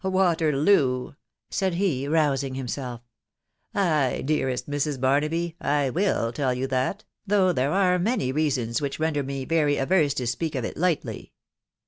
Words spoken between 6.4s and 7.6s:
you that, though